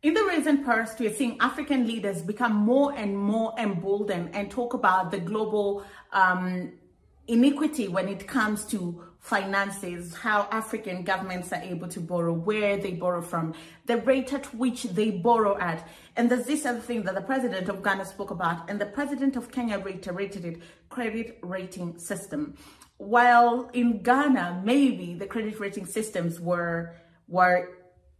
[0.00, 4.72] In the recent past, we're seeing African leaders become more and more emboldened and talk
[4.74, 6.72] about the global um,
[7.26, 12.92] inequity when it comes to finances, how African governments are able to borrow, where they
[12.92, 13.54] borrow from,
[13.86, 15.88] the rate at which they borrow at.
[16.14, 19.34] And there's this other thing that the president of Ghana spoke about, and the president
[19.34, 22.54] of Kenya reiterated it credit rating system.
[22.98, 26.94] While in Ghana, maybe the credit rating systems were
[27.26, 27.70] were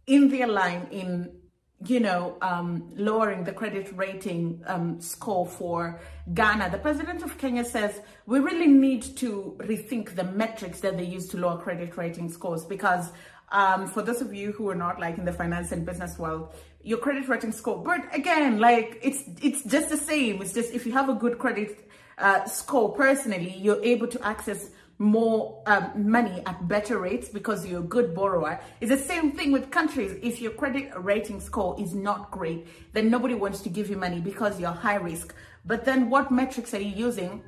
[0.07, 1.39] in their line in
[1.85, 5.99] you know, um, lowering the credit rating um, score for
[6.33, 6.69] Ghana.
[6.71, 11.27] The president of Kenya says we really need to rethink the metrics that they use
[11.29, 13.11] to lower credit rating scores because
[13.51, 16.53] um, for those of you who are not like in the finance and business world,
[16.83, 20.41] your credit rating score, but again, like it's it's just the same.
[20.41, 24.69] It's just if you have a good credit uh, score personally, you're able to access
[24.99, 28.59] more um, money at better rates because you're a good borrower.
[28.81, 30.19] It's the same thing with countries.
[30.21, 34.19] If your credit rating score is not great, then nobody wants to give you money
[34.19, 35.33] because you're high risk.
[35.65, 37.41] But then what metrics are you using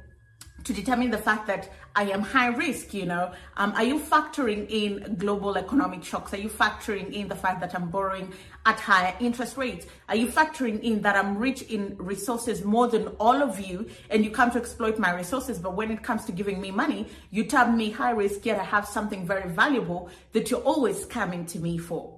[0.64, 3.34] to determine the fact that I am high risk, you know?
[3.58, 6.34] Um, are you factoring in global economic shocks?
[6.34, 8.32] Are you factoring in the fact that I'm borrowing
[8.66, 9.88] at higher interest rates?
[10.08, 14.24] Are you factoring in that I'm rich in resources more than all of you and
[14.24, 15.60] you come to exploit my resources?
[15.60, 18.64] But when it comes to giving me money, you tell me high risk, yet I
[18.64, 22.18] have something very valuable that you're always coming to me for.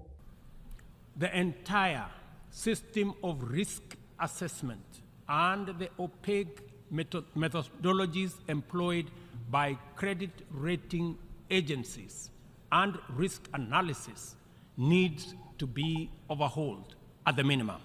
[1.18, 2.06] The entire
[2.52, 3.82] system of risk
[4.20, 4.86] assessment
[5.28, 9.12] and the opaque methodologies employed
[9.50, 11.18] by credit rating
[11.50, 12.30] agencies
[12.72, 14.36] and risk analysis
[14.78, 17.80] needs to be overhauled at the minimum.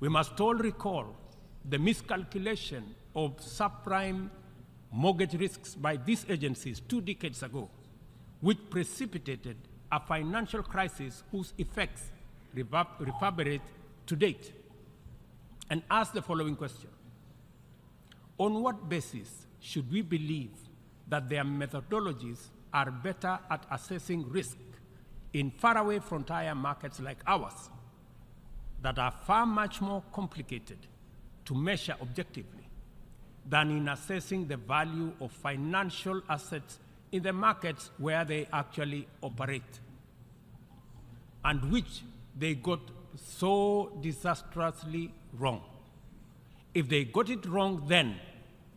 [0.00, 1.14] We must all recall
[1.68, 4.30] the miscalculation of subprime
[4.92, 7.68] mortgage risks by these agencies two decades ago,
[8.40, 9.56] which precipitated
[9.92, 12.10] a financial crisis whose effects
[12.54, 13.62] reverberate
[14.06, 14.52] to date,
[15.68, 16.90] and ask the following question
[18.40, 20.50] on what basis should we believe
[21.06, 22.38] that their methodologies
[22.72, 24.56] are better at assessing risk
[25.34, 27.68] in faraway frontier markets like ours
[28.80, 30.78] that are far much more complicated
[31.44, 32.66] to measure objectively
[33.46, 36.78] than in assessing the value of financial assets
[37.12, 39.80] in the markets where they actually operate
[41.44, 42.04] and which
[42.38, 42.80] they got
[43.16, 45.60] so disastrously wrong.
[46.72, 48.16] If they got it wrong then,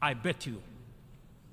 [0.04, 0.62] I bet you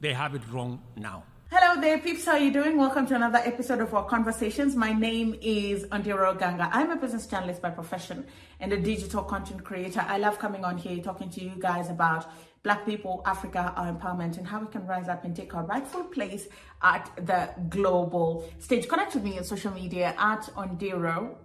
[0.01, 1.23] they have it wrong now.
[1.53, 2.25] Hello there, peeps.
[2.25, 2.77] How are you doing?
[2.77, 4.75] Welcome to another episode of our conversations.
[4.75, 6.69] My name is Ondiro Oganga.
[6.73, 8.27] I'm a business journalist by profession
[8.59, 10.05] and a digital content creator.
[10.05, 12.27] I love coming on here talking to you guys about
[12.65, 16.03] Black people, Africa, our empowerment, and how we can rise up and take our rightful
[16.03, 16.49] place
[16.83, 18.89] at the global stage.
[18.89, 21.37] Connect with me on social media at Ondiro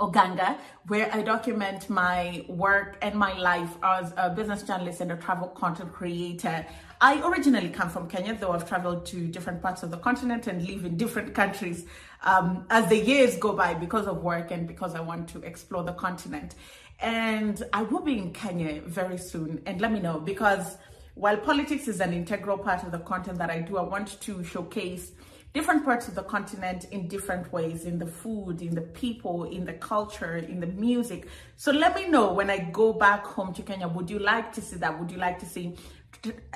[0.00, 5.16] Oganga, where I document my work and my life as a business journalist and a
[5.16, 6.64] travel content creator.
[7.00, 10.64] I originally come from Kenya, though I've traveled to different parts of the continent and
[10.64, 11.84] live in different countries
[12.22, 15.82] um, as the years go by because of work and because I want to explore
[15.82, 16.54] the continent.
[17.00, 19.60] And I will be in Kenya very soon.
[19.66, 20.76] And let me know because
[21.14, 24.44] while politics is an integral part of the content that I do, I want to
[24.44, 25.10] showcase
[25.54, 29.64] different parts of the continent in different ways in the food, in the people, in
[29.64, 31.28] the culture, in the music.
[31.56, 33.88] So let me know when I go back home to Kenya.
[33.88, 34.98] Would you like to see that?
[34.98, 35.76] Would you like to see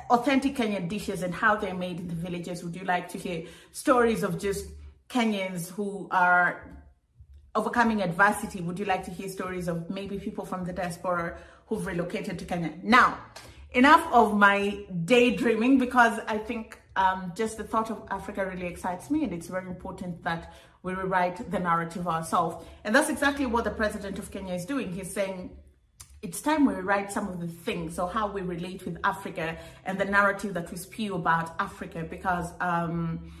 [0.09, 2.63] authentic Kenyan dishes and how they're made in the villages?
[2.63, 4.65] Would you like to hear stories of just
[5.09, 6.83] Kenyans who are
[7.55, 8.61] overcoming adversity?
[8.61, 12.45] Would you like to hear stories of maybe people from the diaspora who've relocated to
[12.45, 12.73] Kenya?
[12.81, 13.17] Now,
[13.71, 19.09] enough of my daydreaming because I think um, just the thought of Africa really excites
[19.09, 22.65] me, and it's very important that we rewrite the narrative ourselves.
[22.83, 24.91] And that's exactly what the president of Kenya is doing.
[24.91, 25.51] He's saying,
[26.21, 29.97] it's time we rewrite some of the things, so how we relate with Africa and
[29.97, 33.31] the narrative that we spew about Africa, because um,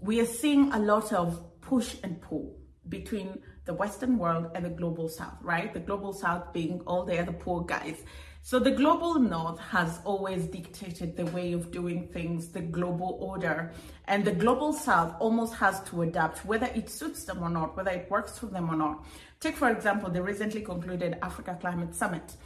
[0.00, 2.56] we are seeing a lot of push and pull
[2.88, 5.74] between the Western world and the global South, right?
[5.74, 8.02] The global South being all the other poor guys
[8.48, 13.72] so the global north has always dictated the way of doing things, the global order,
[14.06, 17.90] and the global south almost has to adapt, whether it suits them or not, whether
[17.90, 19.04] it works for them or not.
[19.38, 22.36] Take, for example, the recently concluded Africa Climate Summit.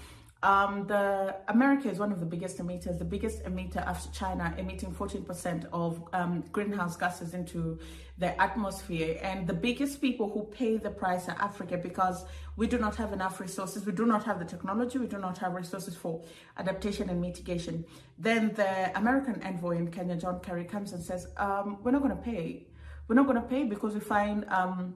[0.43, 4.93] Um, the America is one of the biggest emitters, the biggest emitter after China, emitting
[4.93, 7.79] 14% of um, greenhouse gases into
[8.19, 9.21] the atmosphere.
[9.23, 12.25] And the biggest people who pay the price are Africa because
[12.56, 13.87] we do not have enough resources.
[13.87, 14.99] We do not have the technology.
[14.99, 16.25] We do not have resources for
[16.56, 17.85] adaptation and mitigation.
[18.19, 22.17] Then the American envoy in Kenya, John Kerry, comes and says, um, we're not going
[22.17, 22.67] to pay.
[23.06, 24.95] We're not going to pay because we find um,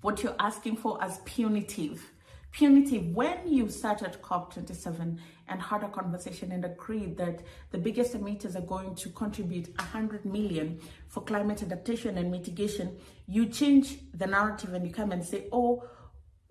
[0.00, 2.10] what you're asking for as punitive.
[2.52, 5.18] Punitive, when you sat at COP27
[5.48, 10.24] and had a conversation and agreed that the biggest emitters are going to contribute 100
[10.24, 12.96] million for climate adaptation and mitigation,
[13.28, 15.84] you change the narrative and you come and say, oh,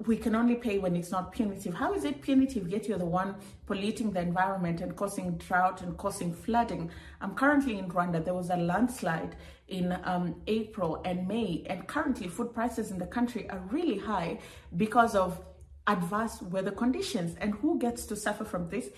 [0.05, 1.73] we can only pay when it's not punitive.
[1.73, 3.35] How is it punitive yet you're the one
[3.65, 6.89] polluting the environment and causing drought and causing flooding?
[7.19, 8.23] I'm currently in Rwanda.
[8.23, 9.35] There was a landslide
[9.67, 14.39] in um, April and May, and currently food prices in the country are really high
[14.77, 15.43] because of
[15.89, 17.35] adverse weather conditions.
[17.41, 18.89] And who gets to suffer from this?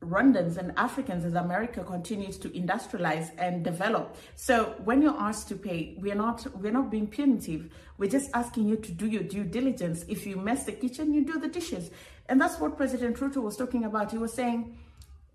[0.00, 4.16] Rwandans and Africans as America continues to industrialize and develop.
[4.36, 7.68] So when you're asked to pay, we're not we're not being punitive.
[7.98, 10.04] We're just asking you to do your due diligence.
[10.06, 11.90] If you mess the kitchen, you do the dishes.
[12.28, 14.12] And that's what President Ruto was talking about.
[14.12, 14.78] He was saying,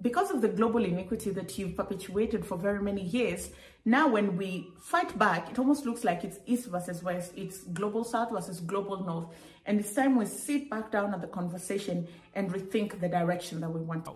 [0.02, 3.50] because of the global inequity that you've perpetuated for very many years,
[3.84, 8.04] now when we fight back, it almost looks like it's east versus west, it's global
[8.06, 9.28] south versus global north.
[9.66, 13.70] And it's time we sit back down at the conversation and rethink the direction that
[13.70, 14.12] we want to.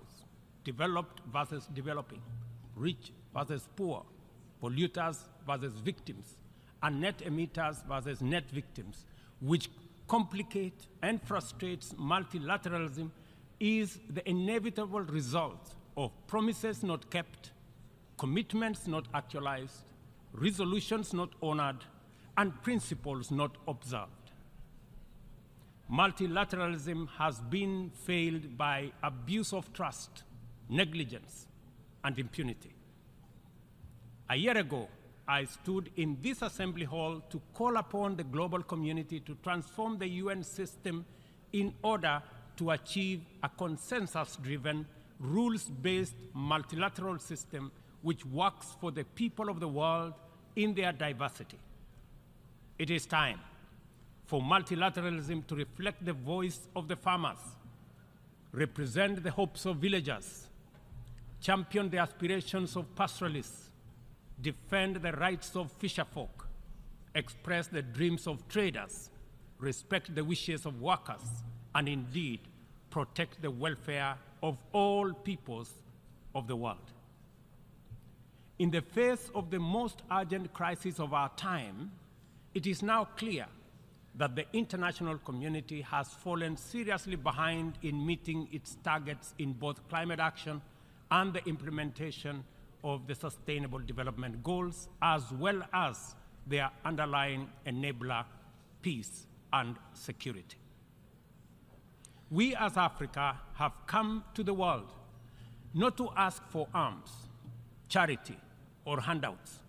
[0.63, 2.21] developed versus developing,
[2.75, 4.03] rich versus poor,
[4.61, 6.35] polluters versus victims,
[6.83, 9.05] and net emitters versus net victims,
[9.39, 9.69] which
[10.09, 13.09] complicate and frustrates multilateralism
[13.61, 17.51] is the inevitable result of promises not kept,
[18.17, 19.83] commitments not actualized,
[20.33, 21.85] resolutions not honored,
[22.37, 24.26] and principles not observed.
[25.91, 30.23] Multilateralism has been failed by abuse of trust,
[30.67, 31.47] negligence,
[32.03, 32.73] and impunity.
[34.29, 34.89] A year ago,
[35.25, 40.07] I stood in this assembly hall to call upon the global community to transform the
[40.07, 41.05] UN system
[41.53, 42.21] in order
[42.57, 44.85] to achieve a consensus driven,
[45.19, 50.13] rules based multilateral system which works for the people of the world
[50.57, 51.59] in their diversity.
[52.77, 53.39] It is time
[54.27, 57.37] for multilateralism to reflect the voice of the farmers,
[58.51, 60.47] represent the hopes of villagers,
[61.39, 63.71] champion the aspirations of pastoralists,
[64.41, 66.45] defend the rights of fisherfolk,
[67.15, 69.09] express the dreams of traders,
[69.59, 71.23] respect the wishes of workers,
[71.73, 72.41] and indeed
[72.89, 75.71] protect the welfare of all peoples
[76.35, 76.91] of the world.
[78.59, 81.91] In the face of the most urgent crisis of our time,
[82.53, 83.45] it is now clear
[84.17, 90.19] that the international community has fallen seriously behind in meeting its targets in both climate
[90.19, 90.61] action
[91.11, 92.43] and the implementation
[92.83, 96.15] of the Sustainable Development Goals, as well as
[96.47, 98.25] their underlying enabler,
[98.81, 100.57] peace and security.
[102.31, 104.91] We as Africa have come to the world
[105.73, 107.11] not to ask for arms,
[107.87, 108.37] charity,
[108.85, 109.59] or handouts,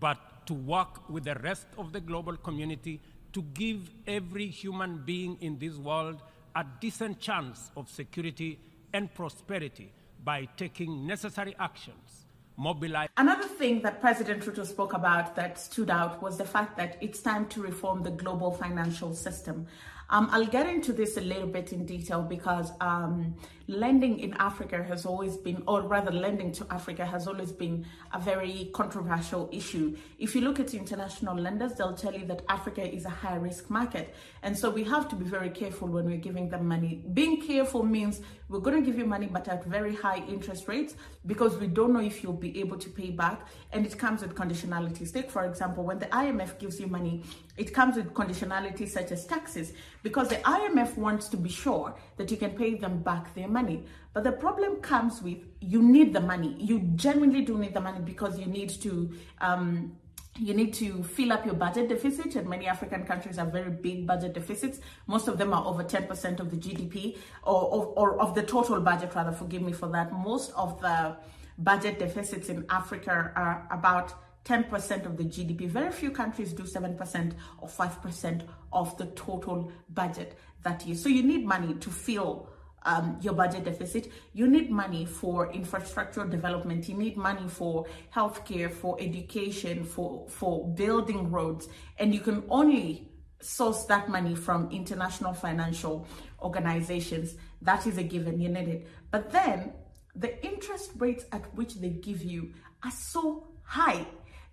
[0.00, 3.00] but to work with the rest of the global community
[3.34, 6.22] to give every human being in this world
[6.56, 8.58] a decent chance of security
[8.92, 9.92] and prosperity
[10.22, 12.26] by taking necessary actions,
[12.56, 13.08] mobilize.
[13.16, 17.22] Another thing that President Ruto spoke about that stood out was the fact that it's
[17.22, 19.68] time to reform the global financial system.
[20.10, 23.34] Um, I'll get into this a little bit in detail because um,
[23.66, 28.20] lending in Africa has always been, or rather, lending to Africa has always been a
[28.20, 29.96] very controversial issue.
[30.18, 33.70] If you look at international lenders, they'll tell you that Africa is a high risk
[33.70, 34.14] market.
[34.42, 37.02] And so we have to be very careful when we're giving them money.
[37.14, 40.94] Being careful means we're going to give you money, but at very high interest rates
[41.26, 43.46] because we don't know if you'll be able to pay back.
[43.72, 45.12] And it comes with conditionalities.
[45.12, 47.22] Take, for example, when the IMF gives you money,
[47.56, 52.30] it comes with conditionalities such as taxes because the IMF wants to be sure that
[52.30, 53.84] you can pay them back their money.
[54.12, 56.56] But the problem comes with you need the money.
[56.58, 59.96] You genuinely do need the money because you need to um,
[60.38, 64.06] you need to fill up your budget deficit and many african countries have very big
[64.06, 68.34] budget deficits most of them are over 10% of the gdp or, or, or, of
[68.34, 71.16] the total budget rather forgive me for that most of the
[71.58, 75.68] budget deficits in africa are about 10% of the GDP.
[75.68, 78.42] Very few countries do 7% or 5%
[78.72, 80.96] of the total budget that year.
[80.96, 82.50] So you need money to fill
[82.82, 84.12] um, your budget deficit.
[84.34, 86.88] You need money for infrastructure development.
[86.88, 91.68] You need money for healthcare, for education, for, for building roads.
[91.98, 96.06] And you can only source that money from international financial
[96.42, 97.36] organizations.
[97.62, 98.38] That is a given.
[98.38, 98.88] You need it.
[99.10, 99.72] But then
[100.16, 102.52] the interest rates at which they give you
[102.82, 104.06] are so high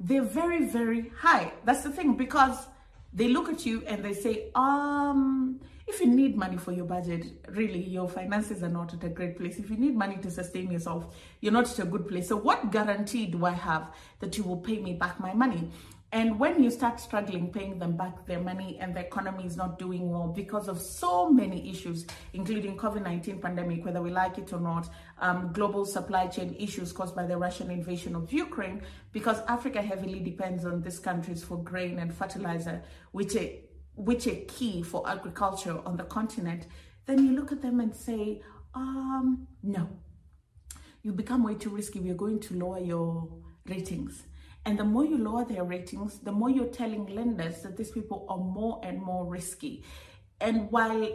[0.04, 1.52] they're very, very high.
[1.64, 2.58] That's the thing because
[3.14, 7.26] they look at you and they say, um, if you need money for your budget,
[7.50, 9.60] really, your finances are not at a great place.
[9.60, 12.30] If you need money to sustain yourself, you're not at a good place.
[12.30, 15.70] So, what guarantee do I have that you will pay me back my money?
[16.14, 19.80] And when you start struggling paying them back their money and the economy is not
[19.80, 24.60] doing well because of so many issues, including COVID-19 pandemic, whether we like it or
[24.60, 24.90] not,
[25.20, 28.82] um, global supply chain issues caused by the Russian invasion of Ukraine,
[29.14, 33.50] because Africa heavily depends on these countries for grain and fertilizer, which are,
[33.96, 36.68] which are key for agriculture on the continent,
[37.06, 38.42] then you look at them and say,
[38.74, 39.88] um, no,
[41.04, 42.02] you become way too risky.
[42.02, 43.30] We're going to lower your
[43.66, 44.24] ratings
[44.66, 48.26] and the more you lower their ratings, the more you're telling lenders that these people
[48.30, 49.84] are more and more risky.
[50.40, 51.12] And while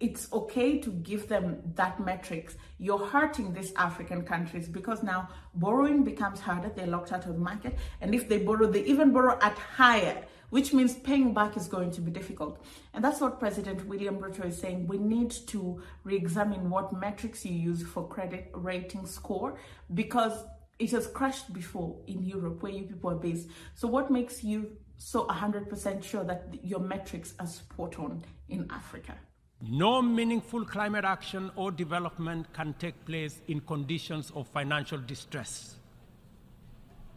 [0.00, 6.04] it's okay to give them that metrics, you're hurting these African countries because now borrowing
[6.04, 6.70] becomes harder.
[6.74, 7.76] They're locked out of the market.
[8.00, 11.90] And if they borrow, they even borrow at higher, which means paying back is going
[11.92, 12.64] to be difficult.
[12.94, 14.86] And that's what President William Ruto is saying.
[14.86, 19.58] We need to re-examine what metrics you use for credit rating score
[19.94, 20.44] because
[20.78, 23.48] it has crashed before in Europe where you people are based.
[23.74, 29.14] So what makes you so 100% sure that your metrics are spot on in Africa?
[29.60, 35.74] No meaningful climate action or development can take place in conditions of financial distress.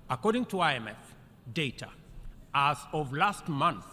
[0.10, 0.98] According to IMF
[1.54, 1.90] data,
[2.54, 3.86] as of last month,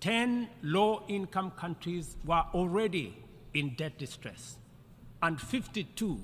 [0.00, 3.16] 10 low income countries were already
[3.54, 4.58] in debt distress,
[5.22, 6.20] and 52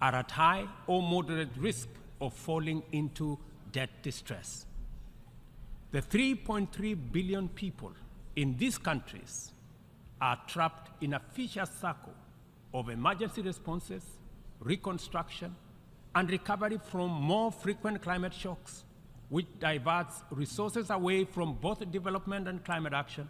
[0.00, 1.88] are at high or moderate risk
[2.20, 3.38] of falling into
[3.72, 4.66] debt distress.
[5.92, 7.92] The 3.3 billion people
[8.34, 9.52] in these countries
[10.20, 12.14] are trapped in a vicious circle
[12.74, 14.02] of emergency responses,
[14.60, 15.54] reconstruction,
[16.14, 18.84] and recovery from more frequent climate shocks,
[19.28, 23.28] which diverts resources away from both development and climate action,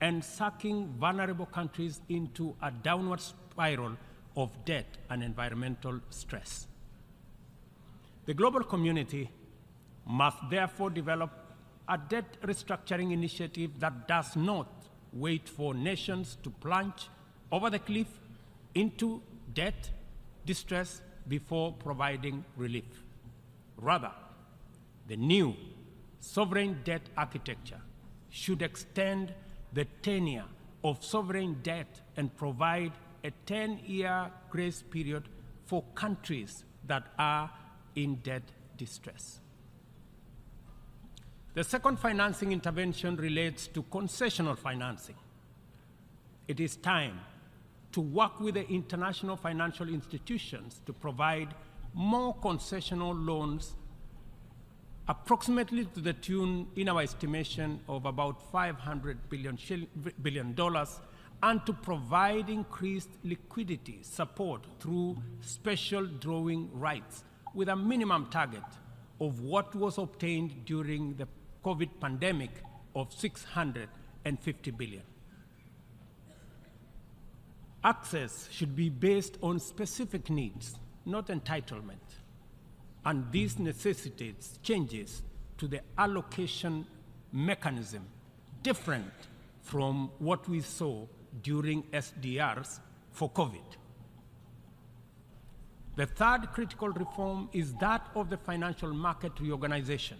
[0.00, 3.96] and sucking vulnerable countries into a downward spiral
[4.36, 6.66] of debt and environmental stress.
[8.26, 9.30] The global community
[10.06, 11.30] must therefore develop
[11.88, 14.68] a debt restructuring initiative that does not
[15.12, 17.08] wait for nations to plunge
[17.50, 18.06] over the cliff
[18.74, 19.20] into
[19.52, 19.90] debt
[20.46, 23.04] distress before providing relief.
[23.76, 24.10] Rather,
[25.08, 25.54] the new
[26.20, 27.80] sovereign debt architecture
[28.30, 29.34] should extend
[29.72, 30.44] the tenure
[30.84, 32.92] of sovereign debt and provide
[33.24, 35.24] a 10 year grace period
[35.64, 37.50] for countries that are
[37.94, 38.42] in debt
[38.76, 39.40] distress.
[41.54, 45.16] The second financing intervention relates to concessional financing.
[46.48, 47.20] It is time
[47.92, 51.54] to work with the international financial institutions to provide
[51.94, 53.74] more concessional loans,
[55.08, 59.58] approximately to the tune, in our estimation, of about $500 billion,
[60.22, 61.00] billion dollars
[61.42, 68.62] and to provide increased liquidity support through special drawing rights with a minimum target
[69.20, 71.26] of what was obtained during the
[71.64, 72.50] COVID pandemic
[72.94, 75.02] of 650 billion.
[77.84, 81.98] Access should be based on specific needs, not entitlement.
[83.04, 85.22] And this necessitates changes
[85.58, 86.86] to the allocation
[87.32, 88.06] mechanism
[88.62, 89.12] different
[89.62, 91.04] from what we saw
[91.40, 93.76] during SDRs for COVID.
[95.96, 100.18] The third critical reform is that of the financial market reorganization.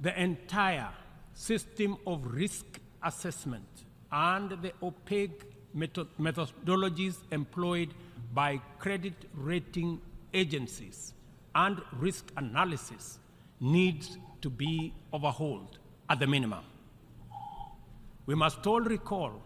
[0.00, 0.90] The entire
[1.34, 2.66] system of risk
[3.02, 3.66] assessment
[4.10, 5.42] and the opaque
[5.76, 7.94] methodologies employed
[8.32, 10.00] by credit rating
[10.34, 11.14] agencies
[11.54, 13.18] and risk analysis
[13.60, 15.78] needs to be overhauled
[16.10, 16.64] at the minimum.
[18.26, 19.42] We must all recall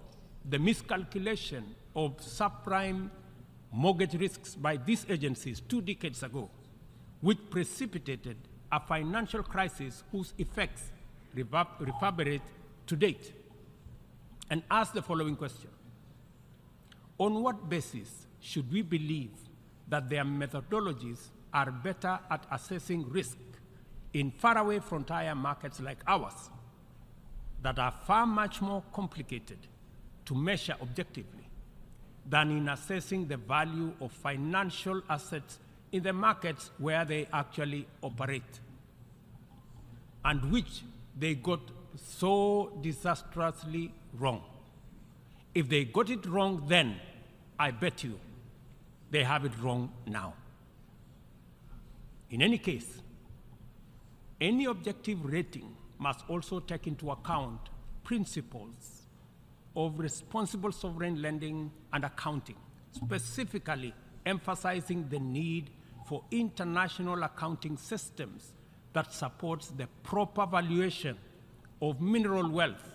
[0.49, 3.11] the miscalculation of subprime
[3.71, 6.51] mortgage risks by these agencies two decades ago,
[7.21, 8.37] which precipitated
[8.71, 10.93] a financial crisis whose effects
[11.35, 12.43] reverberate
[12.87, 13.33] to date,
[14.51, 15.71] and ask the following question.
[17.19, 19.31] On what basis should we believe
[19.89, 23.39] that their methodologies are better at assessing risk
[24.13, 26.51] in faraway frontier markets like ours
[27.63, 29.59] that are far much more complicated
[30.25, 31.49] to measure objectively
[32.29, 35.59] than in assessing the value of financial assets
[35.91, 38.61] in the markets where they actually operate,
[40.25, 40.83] and which
[41.19, 41.61] they got
[41.97, 44.43] so disastrously wrong.
[45.55, 46.97] If they got it wrong then,
[47.59, 48.19] I bet you
[49.11, 50.35] they have it wrong now.
[52.31, 53.03] In any case,
[54.41, 57.61] any objective rating must also take into account
[58.03, 59.02] principles
[59.77, 62.57] of responsible sovereign lending and accounting,
[62.93, 63.95] specifically
[64.27, 65.71] emphasizing the need
[66.07, 68.53] for international accounting systems
[68.93, 71.17] that supports the proper valuation
[71.81, 72.91] of mineral wealth,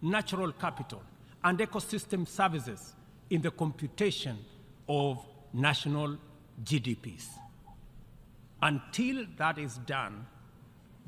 [0.00, 1.02] natural capital,
[1.42, 2.94] and ecosystem services
[3.30, 4.38] in the computation
[4.88, 6.16] of national
[6.64, 7.26] GDPs.
[8.62, 10.26] Until that is done,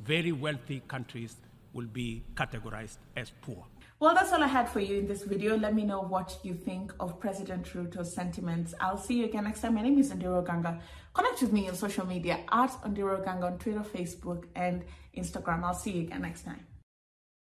[0.03, 1.37] very wealthy countries
[1.73, 3.65] will be categorized as poor.
[3.99, 5.57] Well, that's all I had for you in this video.
[5.57, 8.75] Let me know what you think of President Ruto's sentiments.
[8.79, 9.75] I'll see you again next time.
[9.75, 10.83] My name is Ondiro Oganga.
[11.15, 14.85] Connect with me on social media at Ondiro Oganga on Twitter, Facebook, and
[15.17, 15.65] Instagram.
[15.65, 16.61] I'll see you again next time.